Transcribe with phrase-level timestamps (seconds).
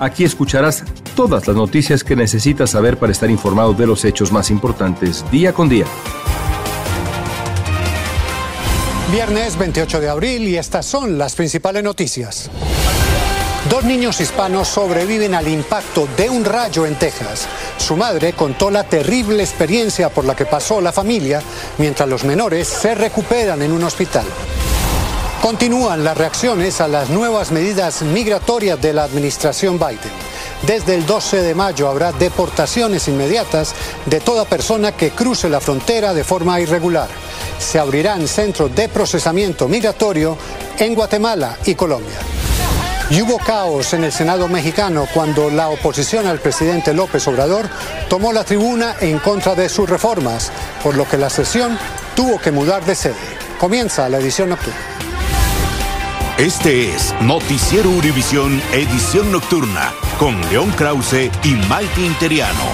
[0.00, 0.82] Aquí escucharás
[1.14, 5.52] todas las noticias que necesitas saber para estar informado de los hechos más importantes día
[5.52, 5.84] con día.
[9.12, 12.50] Viernes 28 de abril y estas son las principales noticias.
[13.68, 17.46] Dos niños hispanos sobreviven al impacto de un rayo en Texas.
[17.76, 21.42] Su madre contó la terrible experiencia por la que pasó la familia
[21.76, 24.24] mientras los menores se recuperan en un hospital.
[25.42, 30.12] Continúan las reacciones a las nuevas medidas migratorias de la administración Biden.
[30.66, 33.74] Desde el 12 de mayo habrá deportaciones inmediatas
[34.04, 37.08] de toda persona que cruce la frontera de forma irregular.
[37.58, 40.36] Se abrirán centros de procesamiento migratorio
[40.78, 42.18] en Guatemala y Colombia.
[43.08, 47.66] Y hubo caos en el Senado mexicano cuando la oposición al presidente López Obrador
[48.10, 51.78] tomó la tribuna en contra de sus reformas, por lo que la sesión
[52.14, 53.16] tuvo que mudar de sede.
[53.58, 54.99] Comienza la edición nocturna.
[56.40, 62.64] Este es Noticiero Univisión Edición Nocturna con León Krause y Maite Interiano.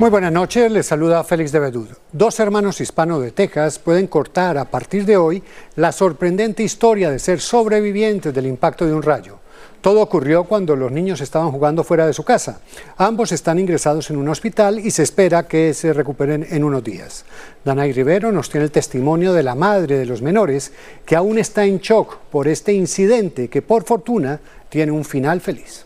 [0.00, 1.86] Muy buenas noches, les saluda Félix de Bedud.
[2.10, 5.44] Dos hermanos hispanos de Texas pueden cortar a partir de hoy
[5.76, 9.38] la sorprendente historia de ser sobrevivientes del impacto de un rayo.
[9.82, 12.60] Todo ocurrió cuando los niños estaban jugando fuera de su casa.
[12.96, 17.24] Ambos están ingresados en un hospital y se espera que se recuperen en unos días.
[17.64, 20.72] Danay Rivero nos tiene el testimonio de la madre de los menores
[21.04, 24.38] que aún está en shock por este incidente que por fortuna
[24.68, 25.84] tiene un final feliz.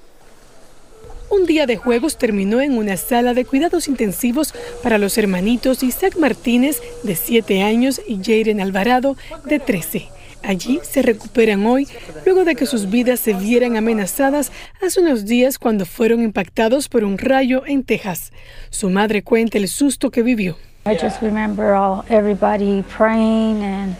[1.31, 4.53] Un día de juegos terminó en una sala de cuidados intensivos
[4.83, 10.16] para los hermanitos Isaac Martínez, de 7 años, y Jaden Alvarado, de 13.
[10.47, 11.89] Allí se recuperan hoy
[12.25, 17.03] luego de que sus vidas se vieran amenazadas hace unos días cuando fueron impactados por
[17.03, 18.33] un rayo en Texas.
[18.71, 20.57] Su madre cuenta el susto que vivió.
[20.87, 23.97] I just remember all everybody praying and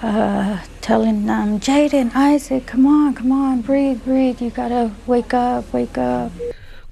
[0.00, 4.40] uh, telling them, Jaden, Isaac, come on, come on, breathe, breathe.
[4.40, 6.30] You gotta wake up, wake up.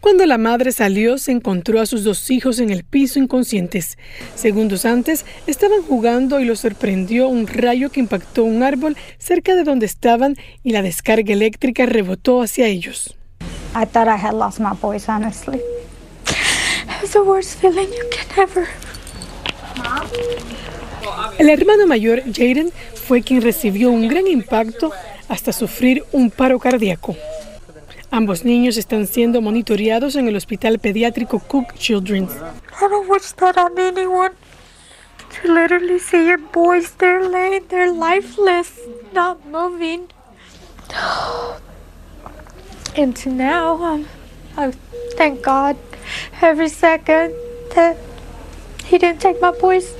[0.01, 3.99] Cuando la madre salió, se encontró a sus dos hijos en el piso inconscientes.
[4.35, 9.65] Segundos antes, estaban jugando y los sorprendió un rayo que impactó un árbol cerca de
[9.65, 13.17] donde estaban y la descarga eléctrica rebotó hacia ellos.
[13.75, 15.61] I thought I had lost my voice, honestly.
[17.13, 18.67] The worst feeling you can ever.
[21.39, 24.91] El hermano mayor, Jaden, fue quien recibió un gran impacto
[25.29, 27.17] hasta sufrir un paro cardíaco.
[28.11, 32.33] Ambos niños están siendo monitoreados en el hospital pediátrico Cook Children's.
[32.33, 34.33] I don't wish that on anyone.
[35.43, 38.81] To literally see your boys, they're laying there lifeless,
[39.13, 40.07] not moving.
[42.97, 44.07] And to now, um,
[44.57, 44.73] I
[45.17, 45.77] thank God
[46.41, 47.35] every second
[47.75, 47.99] that
[48.85, 49.95] He didn't take my boys.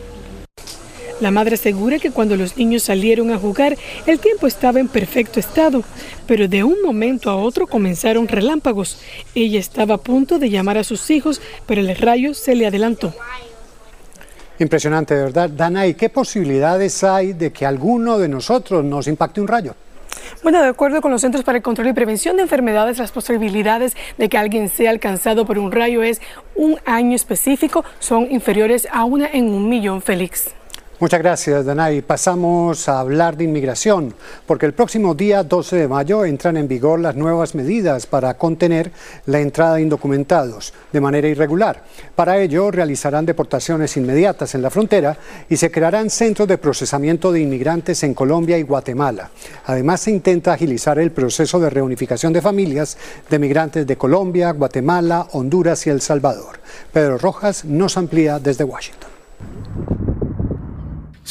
[1.21, 5.41] La madre asegura que cuando los niños salieron a jugar, el tiempo estaba en perfecto
[5.41, 5.83] estado,
[6.27, 9.01] pero de un momento a otro comenzaron relámpagos.
[9.35, 13.13] Ella estaba a punto de llamar a sus hijos, pero el rayo se le adelantó.
[14.61, 15.51] Impresionante, de verdad.
[15.51, 19.75] Danay, ¿qué posibilidades hay de que alguno de nosotros nos impacte un rayo?
[20.43, 23.97] Bueno, de acuerdo con los Centros para el Control y Prevención de Enfermedades, las posibilidades
[24.19, 26.21] de que alguien sea alcanzado por un rayo es
[26.55, 30.58] un año específico, son inferiores a una en un millón, Félix.
[31.01, 32.03] Muchas gracias, Danay.
[32.03, 34.15] Pasamos a hablar de inmigración,
[34.47, 38.91] porque el próximo día 12 de mayo entran en vigor las nuevas medidas para contener
[39.27, 41.85] la entrada de indocumentados de manera irregular.
[42.17, 45.17] Para ello, realizarán deportaciones inmediatas en la frontera
[45.49, 49.31] y se crearán centros de procesamiento de inmigrantes en Colombia y Guatemala.
[49.67, 52.99] Además, se intenta agilizar el proceso de reunificación de familias
[53.31, 56.59] de migrantes de Colombia, Guatemala, Honduras y El Salvador.
[56.93, 59.18] Pedro Rojas nos amplía desde Washington.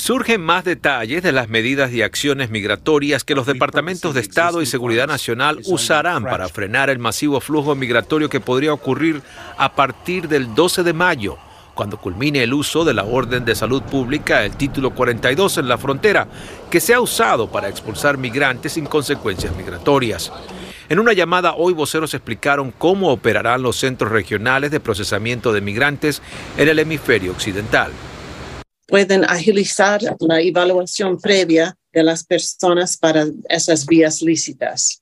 [0.07, 4.65] Surgen más detalles de las medidas y acciones migratorias que los departamentos de Estado y
[4.65, 9.21] Seguridad Nacional usarán para frenar el masivo flujo migratorio que podría ocurrir
[9.57, 11.37] a partir del 12 de mayo,
[11.75, 15.77] cuando culmine el uso de la Orden de Salud Pública, el título 42 en la
[15.77, 16.29] frontera,
[16.71, 20.31] que se ha usado para expulsar migrantes sin consecuencias migratorias.
[20.87, 26.21] En una llamada hoy voceros explicaron cómo operarán los centros regionales de procesamiento de migrantes
[26.57, 27.91] en el hemisferio occidental
[28.87, 35.01] pueden agilizar la evaluación previa de las personas para esas vías lícitas.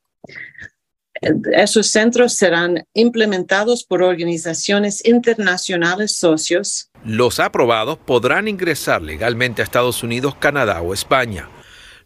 [1.53, 6.89] Esos centros serán implementados por organizaciones internacionales socios.
[7.05, 11.47] Los aprobados podrán ingresar legalmente a Estados Unidos, Canadá o España.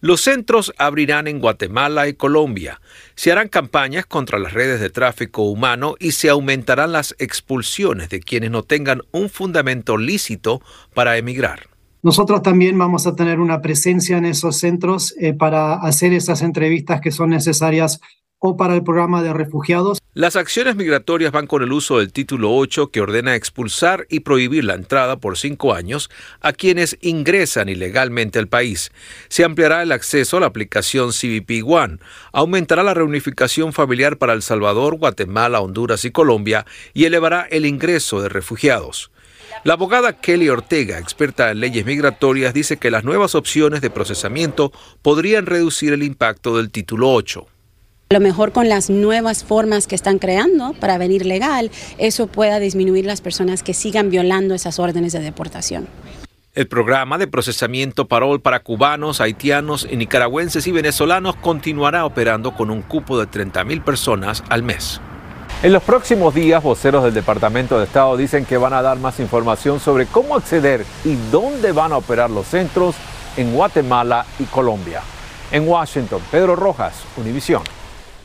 [0.02, 2.80] Los centros abrirán en Guatemala y Colombia.
[3.16, 8.22] Se harán campañas contra las redes de tráfico humano y se aumentarán las expulsiones de
[8.22, 10.62] quienes no tengan un fundamento lícito
[10.94, 11.68] para emigrar.
[12.02, 17.02] Nosotros también vamos a tener una presencia en esos centros eh, para hacer esas entrevistas
[17.02, 18.00] que son necesarias
[18.40, 20.00] o para el programa de refugiados.
[20.14, 24.64] Las acciones migratorias van con el uso del título 8 que ordena expulsar y prohibir
[24.64, 26.10] la entrada por cinco años
[26.42, 28.92] a quienes ingresan ilegalmente al país.
[29.28, 32.00] Se ampliará el acceso a la aplicación CBP One,
[32.32, 38.22] aumentará la reunificación familiar para El Salvador, Guatemala, Honduras y Colombia y elevará el ingreso
[38.22, 39.12] de refugiados.
[39.64, 44.72] La abogada Kelly Ortega, experta en leyes migratorias, dice que las nuevas opciones de procesamiento
[45.02, 47.46] podrían reducir el impacto del título 8.
[48.12, 51.70] A lo mejor con las nuevas formas que están creando para venir legal,
[52.00, 55.88] eso pueda disminuir las personas que sigan violando esas órdenes de deportación.
[56.56, 62.82] El programa de procesamiento parol para cubanos, haitianos, nicaragüenses y venezolanos continuará operando con un
[62.82, 65.00] cupo de 30.000 personas al mes.
[65.62, 69.20] En los próximos días, voceros del Departamento de Estado dicen que van a dar más
[69.20, 72.96] información sobre cómo acceder y dónde van a operar los centros
[73.38, 75.02] en Guatemala y Colombia.
[75.52, 77.62] En Washington, Pedro Rojas, Univisión.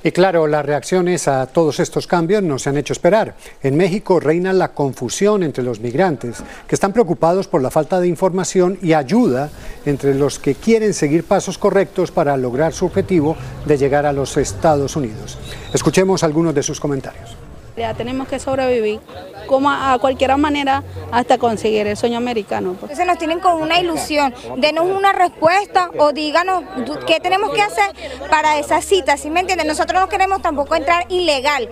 [0.06, 3.36] Y claro, las reacciones a todos estos cambios no se han hecho esperar.
[3.62, 8.06] En México reina la confusión entre los migrantes, que están preocupados por la falta de
[8.06, 9.48] información y ayuda
[9.86, 13.34] entre los que quieren seguir pasos correctos para lograr su objetivo
[13.64, 15.38] de llegar a los Estados Unidos.
[15.72, 17.43] Escuchemos algunos de sus comentarios.
[17.76, 19.00] Ya tenemos que sobrevivir
[19.46, 22.72] como a, cualquier manera hasta conseguir el sueño americano.
[22.72, 22.92] Pues.
[22.92, 26.62] Entonces nos tienen con una ilusión, denos una respuesta o díganos
[27.06, 27.90] qué tenemos que hacer
[28.30, 29.66] para esa cita, ¿sí me entienden?
[29.66, 31.68] Nosotros no queremos tampoco entrar ilegal.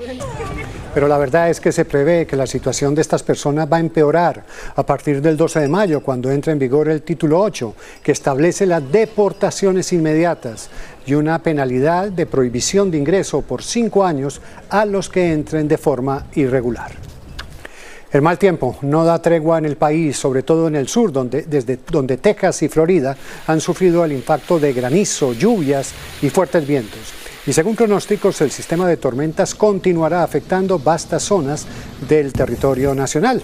[0.95, 3.81] Pero la verdad es que se prevé que la situación de estas personas va a
[3.81, 4.45] empeorar
[4.77, 8.67] a partir del 12 de mayo, cuando entra en vigor el título 8, que establece
[8.67, 10.69] las deportaciones inmediatas
[11.07, 15.79] y una penalidad de prohibición de ingreso por cinco años a los que entren de
[15.79, 16.93] forma irregular.
[18.13, 21.45] El mal tiempo no da tregua en el país, sobre todo en el sur, donde,
[21.45, 23.17] desde donde Texas y Florida
[23.47, 27.22] han sufrido el impacto de granizo, lluvias y fuertes vientos.
[27.45, 31.67] Y según pronósticos, el sistema de tormentas continuará afectando vastas zonas
[32.09, 33.43] del territorio nacional.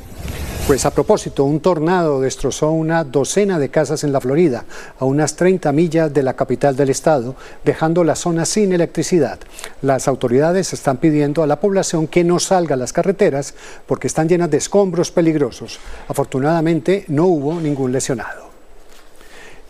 [0.69, 4.67] Pues a propósito, un tornado destrozó una docena de casas en la Florida,
[5.01, 7.35] a unas 30 millas de la capital del estado,
[7.65, 9.41] dejando la zona sin electricidad.
[9.83, 13.55] Las autoridades están pidiendo a la población que no salga a las carreteras
[13.87, 15.81] porque están llenas de escombros peligrosos.
[16.07, 18.48] Afortunadamente no hubo ningún lesionado.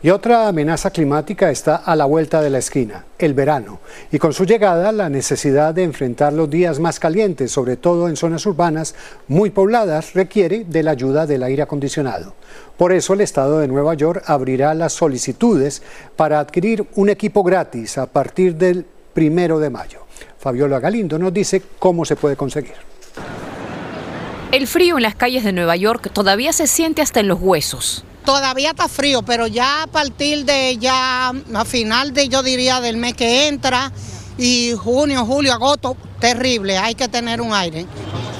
[0.00, 3.80] Y otra amenaza climática está a la vuelta de la esquina, el verano,
[4.12, 8.14] y con su llegada la necesidad de enfrentar los días más calientes, sobre todo en
[8.14, 8.94] zonas urbanas
[9.26, 12.34] muy pobladas, requiere de la ayuda del aire acondicionado.
[12.76, 15.82] Por eso el Estado de Nueva York abrirá las solicitudes
[16.14, 20.06] para adquirir un equipo gratis a partir del primero de mayo.
[20.38, 22.74] Fabiola Galindo nos dice cómo se puede conseguir.
[24.52, 28.04] El frío en las calles de Nueva York todavía se siente hasta en los huesos.
[28.28, 32.98] Todavía está frío, pero ya a partir de ya, a final de yo diría del
[32.98, 33.90] mes que entra,
[34.36, 37.86] y junio, julio, agosto, terrible, hay que tener un aire.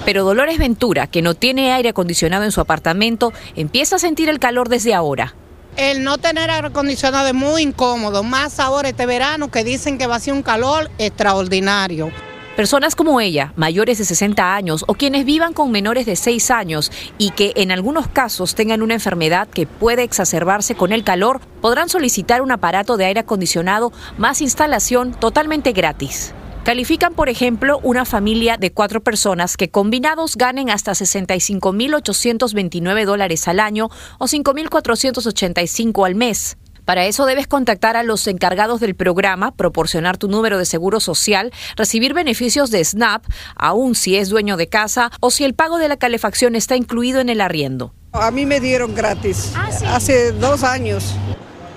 [0.05, 4.39] Pero Dolores Ventura, que no tiene aire acondicionado en su apartamento, empieza a sentir el
[4.39, 5.35] calor desde ahora.
[5.79, 10.07] El no tener aire acondicionado es muy incómodo, más ahora este verano que dicen que
[10.07, 12.13] va a ser un calor extraordinario.
[12.59, 16.91] Personas como ella, mayores de 60 años o quienes vivan con menores de 6 años
[17.17, 21.89] y que en algunos casos tengan una enfermedad que puede exacerbarse con el calor, podrán
[21.89, 26.35] solicitar un aparato de aire acondicionado más instalación totalmente gratis.
[26.65, 33.61] Califican, por ejemplo, una familia de cuatro personas que combinados ganen hasta 65.829 dólares al
[33.61, 33.89] año
[34.19, 36.57] o 5.485 al mes.
[36.89, 41.53] Para eso debes contactar a los encargados del programa, proporcionar tu número de seguro social,
[41.77, 43.27] recibir beneficios de SNAP,
[43.57, 47.21] aun si es dueño de casa o si el pago de la calefacción está incluido
[47.21, 47.93] en el arriendo.
[48.13, 49.53] A mí me dieron gratis
[49.87, 51.15] hace dos años.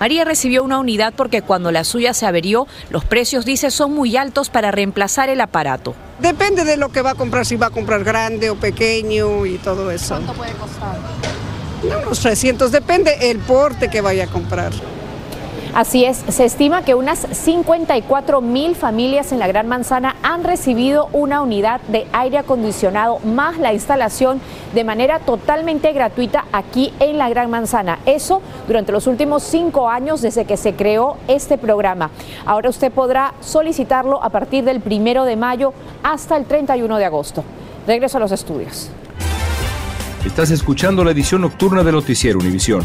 [0.00, 4.16] María recibió una unidad porque cuando la suya se averió, los precios, dice, son muy
[4.16, 5.94] altos para reemplazar el aparato.
[6.20, 9.58] Depende de lo que va a comprar, si va a comprar grande o pequeño y
[9.58, 10.14] todo eso.
[10.14, 10.96] ¿Cuánto puede costar?
[12.02, 14.72] Unos 300, depende el porte que vaya a comprar.
[15.74, 21.08] Así es, se estima que unas 54 mil familias en la Gran Manzana han recibido
[21.14, 24.42] una unidad de aire acondicionado más la instalación
[24.74, 28.00] de manera totalmente gratuita aquí en la Gran Manzana.
[28.04, 32.10] Eso durante los últimos cinco años desde que se creó este programa.
[32.44, 37.44] Ahora usted podrá solicitarlo a partir del primero de mayo hasta el 31 de agosto.
[37.86, 38.90] Regreso a los estudios.
[40.26, 42.84] Estás escuchando la edición nocturna de Noticiero Univisión.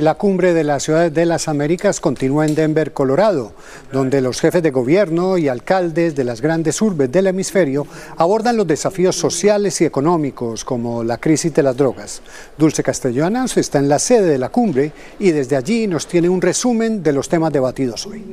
[0.00, 3.52] La cumbre de las ciudades de las Américas continúa en Denver, Colorado,
[3.92, 8.66] donde los jefes de gobierno y alcaldes de las grandes urbes del hemisferio abordan los
[8.66, 12.22] desafíos sociales y económicos como la crisis de las drogas.
[12.56, 16.40] Dulce Castellanos está en la sede de la cumbre y desde allí nos tiene un
[16.40, 18.24] resumen de los temas debatidos hoy.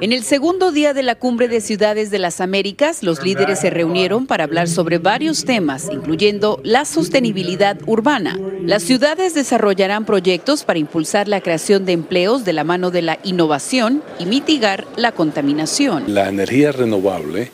[0.00, 3.68] En el segundo día de la Cumbre de Ciudades de las Américas, los líderes se
[3.68, 8.38] reunieron para hablar sobre varios temas, incluyendo la sostenibilidad urbana.
[8.64, 9.34] Las ciudades
[9.80, 14.26] desarrollarán proyectos para impulsar la creación de empleos de la mano de la innovación y
[14.26, 16.12] mitigar la contaminación.
[16.12, 17.50] La energía renovable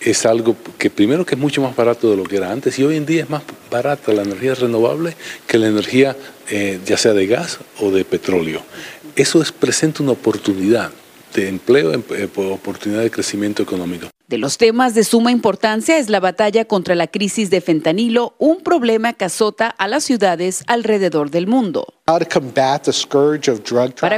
[0.00, 2.82] es algo que primero que es mucho más barato de lo que era antes y
[2.82, 5.14] hoy en día es más barata la energía renovable
[5.46, 6.16] que la energía
[6.50, 8.60] eh, ya sea de gas o de petróleo
[9.14, 10.90] eso es, presenta una oportunidad
[11.34, 14.08] de empleo, eh, oportunidad de crecimiento económico.
[14.28, 18.60] De los temas de suma importancia es la batalla contra la crisis de fentanilo, un
[18.60, 21.86] problema que azota a las ciudades alrededor del mundo.
[22.04, 22.26] Para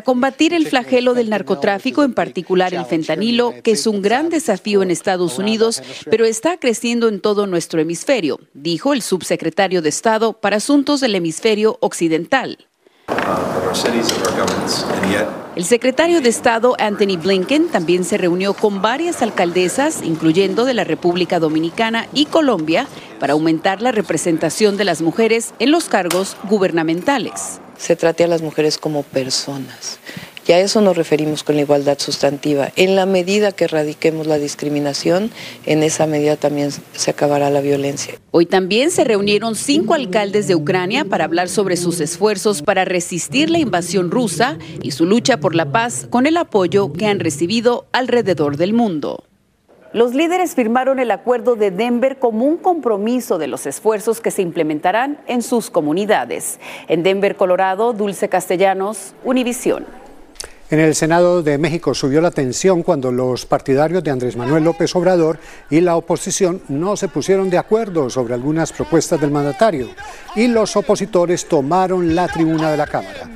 [0.02, 4.90] combatir el flagelo del narcotráfico, en particular el fentanilo, que es un gran desafío en
[4.90, 10.56] Estados Unidos, pero está creciendo en todo nuestro hemisferio, dijo el subsecretario de Estado para
[10.56, 12.58] Asuntos del Hemisferio Occidental.
[15.56, 20.84] El secretario de Estado Anthony Blinken también se reunió con varias alcaldesas, incluyendo de la
[20.84, 22.86] República Dominicana y Colombia,
[23.18, 27.60] para aumentar la representación de las mujeres en los cargos gubernamentales.
[27.76, 29.98] Se trate a las mujeres como personas
[30.50, 32.70] y a eso nos referimos con la igualdad sustantiva.
[32.74, 35.30] En la medida que erradiquemos la discriminación,
[35.64, 38.14] en esa medida también se acabará la violencia.
[38.32, 43.48] Hoy también se reunieron cinco alcaldes de Ucrania para hablar sobre sus esfuerzos para resistir
[43.48, 47.86] la invasión rusa y su lucha por la paz con el apoyo que han recibido
[47.92, 49.22] alrededor del mundo.
[49.92, 54.42] Los líderes firmaron el acuerdo de Denver como un compromiso de los esfuerzos que se
[54.42, 56.58] implementarán en sus comunidades.
[56.88, 60.00] En Denver, Colorado, Dulce Castellanos, Univisión.
[60.70, 64.94] En el Senado de México subió la tensión cuando los partidarios de Andrés Manuel López
[64.94, 69.88] Obrador y la oposición no se pusieron de acuerdo sobre algunas propuestas del mandatario
[70.36, 73.28] y los opositores tomaron la tribuna de la Cámara.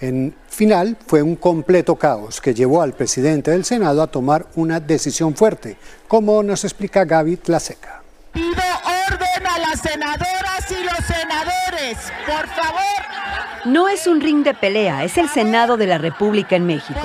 [0.00, 4.80] En final fue un completo caos que llevó al presidente del Senado a tomar una
[4.80, 5.76] decisión fuerte,
[6.08, 8.02] como nos explica Gaby Tlaseca.
[8.32, 8.62] Pido
[9.06, 13.39] orden a las senadoras y los senadores, por favor.
[13.64, 17.00] No es un ring de pelea, es el Senado de la República en México.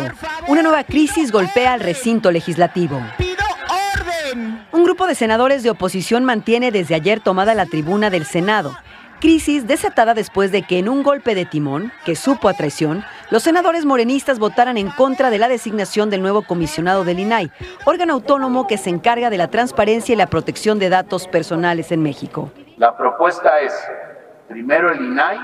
[0.48, 3.02] Una nueva crisis golpea al recinto legislativo.
[3.18, 3.44] Pido
[4.00, 4.66] orden.
[4.72, 8.78] Un grupo de senadores de oposición mantiene desde ayer tomada la tribuna del Senado
[9.20, 13.42] crisis desatada después de que en un golpe de timón, que supo a traición, los
[13.42, 17.52] senadores morenistas votaran en contra de la designación del nuevo comisionado del INAI,
[17.86, 22.04] órgano autónomo que se encarga de la transparencia y la protección de datos personales en
[22.04, 22.52] México.
[22.78, 23.74] La propuesta es
[24.48, 25.40] primero el INAI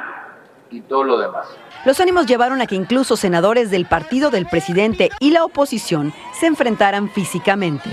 [0.71, 1.47] y todo lo demás.
[1.85, 6.47] Los ánimos llevaron a que incluso senadores del partido del presidente y la oposición se
[6.47, 7.89] enfrentaran físicamente.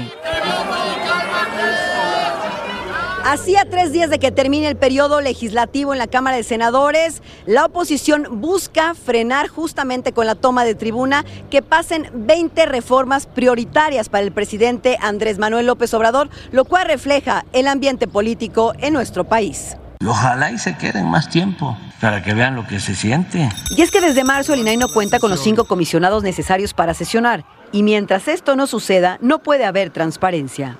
[3.24, 7.22] Así a tres días de que termine el periodo legislativo en la Cámara de Senadores,
[7.44, 14.08] la oposición busca frenar justamente con la toma de tribuna que pasen 20 reformas prioritarias
[14.08, 19.24] para el presidente Andrés Manuel López Obrador, lo cual refleja el ambiente político en nuestro
[19.24, 19.76] país.
[20.06, 23.48] Ojalá y se queden más tiempo para que vean lo que se siente.
[23.76, 26.94] Y es que desde marzo el INAI no cuenta con los cinco comisionados necesarios para
[26.94, 27.44] sesionar.
[27.72, 30.78] Y mientras esto no suceda, no puede haber transparencia.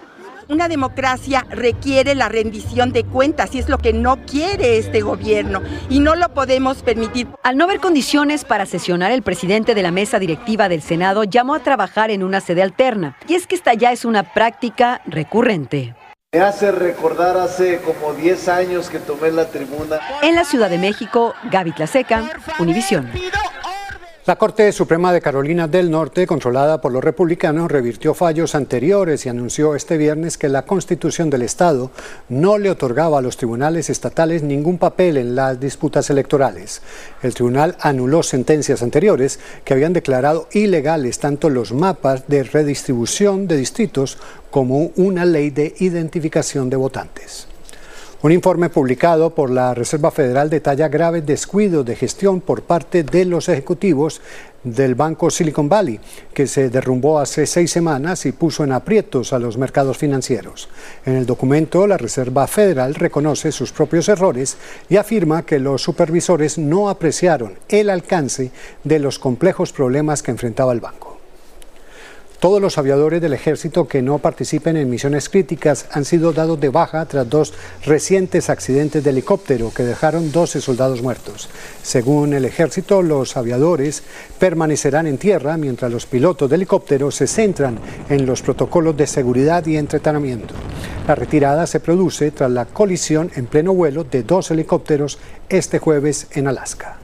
[0.49, 5.61] Una democracia requiere la rendición de cuentas y es lo que no quiere este gobierno
[5.91, 7.29] y no lo podemos permitir.
[7.43, 11.55] Al no haber condiciones para sesionar, el presidente de la mesa directiva del Senado llamó
[11.55, 13.19] a trabajar en una sede alterna.
[13.29, 15.95] Y es que esta ya es una práctica recurrente.
[16.35, 19.99] Me hace recordar hace como 10 años que tomé la tribuna.
[20.21, 22.23] En la Ciudad de México, Gaby Tlaseca,
[22.59, 23.11] Univisión.
[24.29, 29.31] La Corte Suprema de Carolina del Norte, controlada por los republicanos, revirtió fallos anteriores y
[29.31, 31.91] anunció este viernes que la Constitución del Estado
[32.29, 36.83] no le otorgaba a los tribunales estatales ningún papel en las disputas electorales.
[37.23, 43.57] El tribunal anuló sentencias anteriores que habían declarado ilegales tanto los mapas de redistribución de
[43.57, 44.19] distritos
[44.51, 47.49] como una ley de identificación de votantes.
[48.21, 53.25] Un informe publicado por la Reserva Federal detalla graves descuidos de gestión por parte de
[53.25, 54.21] los ejecutivos
[54.65, 56.01] del banco Silicon Valley,
[56.35, 60.69] que se derrumbó hace seis semanas y puso en aprietos a los mercados financieros.
[61.07, 64.57] En el documento, la Reserva Federal reconoce sus propios errores
[64.89, 68.51] y afirma que los supervisores no apreciaron el alcance
[68.83, 71.08] de los complejos problemas que enfrentaba el banco.
[72.41, 76.69] Todos los aviadores del ejército que no participen en misiones críticas han sido dados de
[76.69, 77.53] baja tras dos
[77.85, 81.49] recientes accidentes de helicóptero que dejaron 12 soldados muertos.
[81.83, 84.05] Según el ejército, los aviadores
[84.39, 89.67] permanecerán en tierra mientras los pilotos de helicóptero se centran en los protocolos de seguridad
[89.67, 90.55] y entrenamiento.
[91.09, 95.19] La retirada se produce tras la colisión en pleno vuelo de dos helicópteros
[95.49, 96.99] este jueves en Alaska.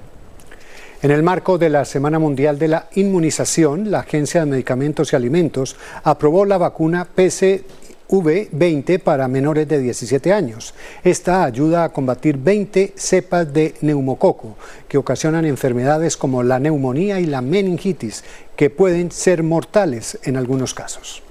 [1.05, 5.17] En el marco de la Semana Mundial de la Inmunización, la Agencia de Medicamentos y
[5.17, 10.73] Alimentos aprobó la vacuna PCV20 para menores de 17 años.
[11.03, 14.57] Esta ayuda a combatir 20 cepas de neumococo
[14.89, 18.25] que ocasionan enfermedades como la neumonía y la meningitis,
[18.57, 21.23] que pueden ser mortales en algunos casos.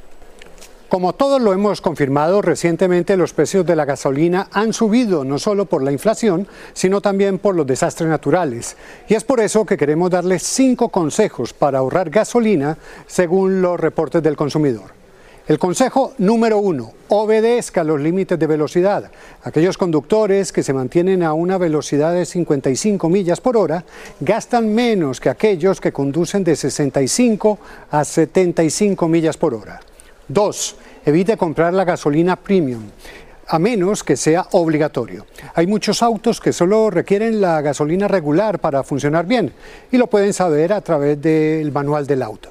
[0.93, 5.65] Como todos lo hemos confirmado, recientemente los precios de la gasolina han subido no solo
[5.65, 8.77] por la inflación, sino también por los desastres naturales.
[9.09, 12.77] Y es por eso que queremos darles cinco consejos para ahorrar gasolina
[13.07, 14.91] según los reportes del consumidor.
[15.47, 19.09] El consejo número uno, obedezca los límites de velocidad.
[19.41, 23.83] Aquellos conductores que se mantienen a una velocidad de 55 millas por hora
[24.19, 27.57] gastan menos que aquellos que conducen de 65
[27.89, 29.79] a 75 millas por hora.
[30.27, 32.83] Dos, evite comprar la gasolina premium
[33.45, 35.25] a menos que sea obligatorio.
[35.53, 39.53] Hay muchos autos que solo requieren la gasolina regular para funcionar bien
[39.91, 42.49] y lo pueden saber a través del manual del auto.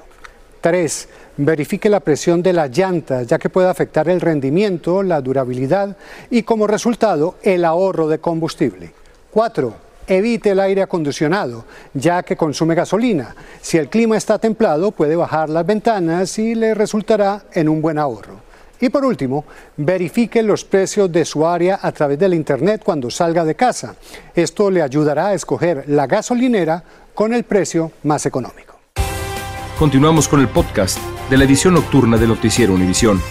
[0.61, 5.97] Tres, Verifique la presión de las llantas, ya que puede afectar el rendimiento, la durabilidad
[6.29, 8.91] y como resultado el ahorro de combustible.
[9.31, 9.73] Cuatro,
[10.07, 13.35] Evite el aire acondicionado, ya que consume gasolina.
[13.61, 17.97] Si el clima está templado, puede bajar las ventanas y le resultará en un buen
[17.97, 18.41] ahorro.
[18.81, 19.45] Y por último,
[19.77, 23.95] verifique los precios de su área a través del Internet cuando salga de casa.
[24.35, 28.73] Esto le ayudará a escoger la gasolinera con el precio más económico.
[29.79, 30.97] Continuamos con el podcast
[31.29, 33.21] de la edición nocturna de Noticiero Univisión.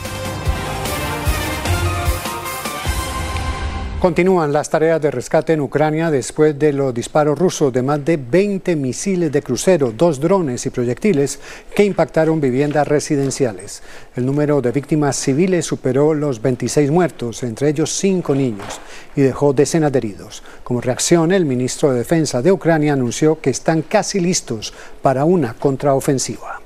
[4.02, 8.16] Continúan las tareas de rescate en Ucrania después de los disparos rusos de más de
[8.16, 11.38] 20 misiles de crucero, dos drones y proyectiles
[11.72, 13.80] que impactaron viviendas residenciales.
[14.16, 18.80] El número de víctimas civiles superó los 26 muertos, entre ellos cinco niños,
[19.14, 20.42] y dejó decenas de heridos.
[20.64, 25.54] Como reacción, el ministro de Defensa de Ucrania anunció que están casi listos para una
[25.54, 26.62] contraofensiva.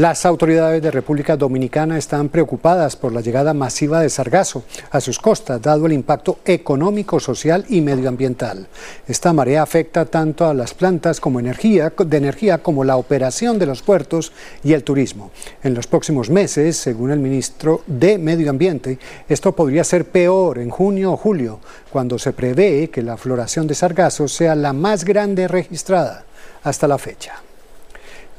[0.00, 5.18] Las autoridades de República Dominicana están preocupadas por la llegada masiva de sargazo a sus
[5.18, 8.66] costas, dado el impacto económico, social y medioambiental.
[9.06, 13.66] Esta marea afecta tanto a las plantas como energía, de energía como la operación de
[13.66, 14.32] los puertos
[14.64, 15.32] y el turismo.
[15.62, 20.70] En los próximos meses, según el ministro de Medio Ambiente, esto podría ser peor en
[20.70, 21.60] junio o julio,
[21.92, 26.24] cuando se prevé que la floración de sargazo sea la más grande registrada
[26.62, 27.42] hasta la fecha.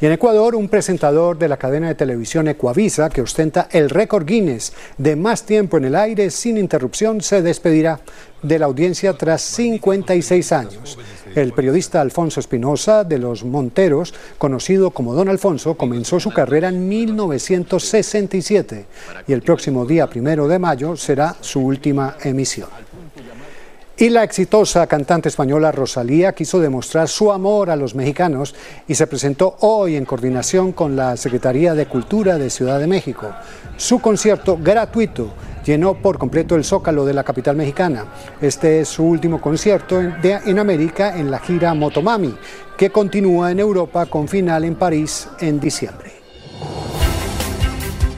[0.01, 4.25] Y en Ecuador, un presentador de la cadena de televisión Ecuavisa, que ostenta el récord
[4.25, 7.99] Guinness de más tiempo en el aire sin interrupción, se despedirá
[8.41, 10.97] de la audiencia tras 56 años.
[11.35, 16.89] El periodista Alfonso Espinosa de los Monteros, conocido como Don Alfonso, comenzó su carrera en
[16.89, 18.87] 1967
[19.27, 22.69] y el próximo día primero de mayo será su última emisión.
[23.97, 28.56] Y la exitosa cantante española Rosalía quiso demostrar su amor a los mexicanos
[28.88, 33.32] y se presentó hoy en coordinación con la Secretaría de Cultura de Ciudad de México.
[33.77, 35.32] Su concierto gratuito
[35.63, 38.06] llenó por completo el zócalo de la capital mexicana.
[38.41, 42.36] Este es su último concierto en, América en la gira Motomami,
[42.77, 46.12] que continúa en Europa con final en París en diciembre.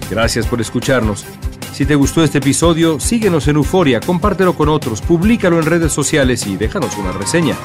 [0.09, 1.25] Gracias por escucharnos.
[1.73, 6.45] Si te gustó este episodio, síguenos en Euforia, compártelo con otros, públicalo en redes sociales
[6.45, 7.55] y déjanos una reseña.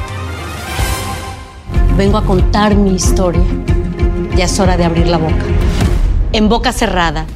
[1.95, 3.43] Vengo a contar mi historia.
[4.35, 5.45] Ya es hora de abrir la boca.
[6.33, 7.27] En boca cerrada.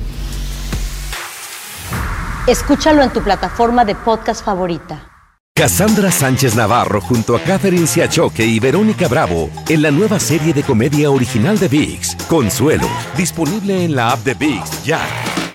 [2.46, 5.10] Escúchalo en tu plataforma de podcast favorita.
[5.54, 10.62] Cassandra Sánchez Navarro junto a Catherine Siachoque y Verónica Bravo en la nueva serie de
[10.62, 15.21] comedia original de VIX, Consuelo, disponible en la app de VIX ya.